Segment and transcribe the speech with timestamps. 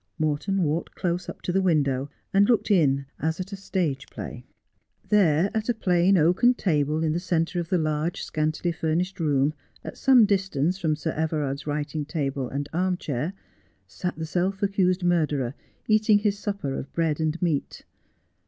[0.17, 4.47] Morton walked close up to the window, and looked in as at a stage play.
[5.09, 9.53] There at a plain oaken table in the centre of the large, scantily furnished room,
[9.83, 13.33] at some distance from Sir Everard's writing table and arm chair,
[13.85, 15.53] sat the self accused murderer,
[15.87, 17.85] eating his supper of bread and meat.